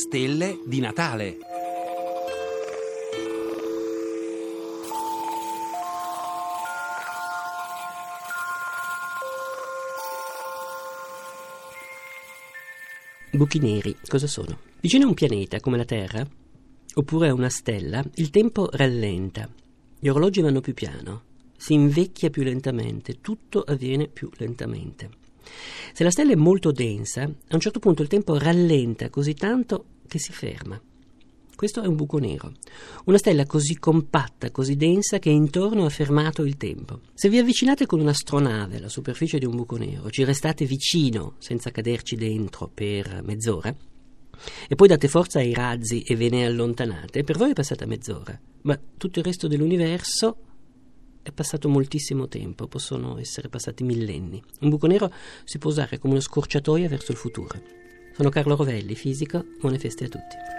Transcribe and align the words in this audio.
stelle 0.00 0.58
di 0.64 0.80
Natale. 0.80 1.36
Buchi 13.30 13.58
neri 13.58 13.94
cosa 14.06 14.26
sono? 14.26 14.58
Vicino 14.80 15.04
a 15.04 15.08
un 15.08 15.14
pianeta 15.14 15.60
come 15.60 15.76
la 15.76 15.84
Terra, 15.84 16.26
oppure 16.94 17.28
a 17.28 17.34
una 17.34 17.50
stella, 17.50 18.02
il 18.14 18.30
tempo 18.30 18.70
rallenta, 18.72 19.50
gli 19.98 20.08
orologi 20.08 20.40
vanno 20.40 20.62
più 20.62 20.72
piano, 20.72 21.24
si 21.58 21.74
invecchia 21.74 22.30
più 22.30 22.42
lentamente, 22.42 23.20
tutto 23.20 23.60
avviene 23.60 24.08
più 24.08 24.30
lentamente. 24.38 25.18
Se 25.92 26.04
la 26.04 26.10
stella 26.10 26.32
è 26.32 26.36
molto 26.36 26.70
densa, 26.70 27.22
a 27.22 27.54
un 27.54 27.60
certo 27.60 27.80
punto 27.80 28.02
il 28.02 28.08
tempo 28.08 28.38
rallenta 28.38 29.10
così 29.10 29.34
tanto 29.34 29.84
che 30.10 30.18
si 30.18 30.32
ferma. 30.32 30.78
Questo 31.54 31.82
è 31.82 31.86
un 31.86 31.94
buco 31.94 32.18
nero, 32.18 32.54
una 33.04 33.18
stella 33.18 33.46
così 33.46 33.78
compatta, 33.78 34.50
così 34.50 34.76
densa 34.76 35.18
che 35.18 35.30
intorno 35.30 35.84
ha 35.84 35.90
fermato 35.90 36.42
il 36.42 36.56
tempo. 36.56 37.00
Se 37.14 37.28
vi 37.28 37.38
avvicinate 37.38 37.86
con 37.86 38.00
un'astronave 38.00 38.78
alla 38.78 38.88
superficie 38.88 39.38
di 39.38 39.44
un 39.44 39.54
buco 39.54 39.76
nero, 39.76 40.10
ci 40.10 40.24
restate 40.24 40.64
vicino 40.64 41.34
senza 41.38 41.70
caderci 41.70 42.16
dentro 42.16 42.68
per 42.72 43.22
mezz'ora, 43.22 43.72
e 44.68 44.74
poi 44.74 44.88
date 44.88 45.06
forza 45.06 45.38
ai 45.38 45.52
razzi 45.52 46.00
e 46.00 46.16
ve 46.16 46.30
ne 46.30 46.46
allontanate, 46.46 47.22
per 47.22 47.36
voi 47.36 47.50
è 47.50 47.54
passata 47.54 47.86
mezz'ora, 47.86 48.40
ma 48.62 48.80
tutto 48.96 49.18
il 49.18 49.24
resto 49.26 49.46
dell'universo 49.46 50.38
è 51.22 51.30
passato 51.30 51.68
moltissimo 51.68 52.26
tempo, 52.26 52.66
possono 52.66 53.18
essere 53.18 53.50
passati 53.50 53.84
millenni. 53.84 54.42
Un 54.60 54.70
buco 54.70 54.86
nero 54.86 55.12
si 55.44 55.58
può 55.58 55.70
usare 55.70 55.98
come 55.98 56.14
una 56.14 56.22
scorciatoia 56.22 56.88
verso 56.88 57.12
il 57.12 57.18
futuro. 57.18 57.89
Sono 58.14 58.28
Carlo 58.28 58.56
Rovelli, 58.56 58.94
fisico, 58.94 59.44
buone 59.58 59.78
feste 59.78 60.04
a 60.04 60.08
tutti. 60.08 60.50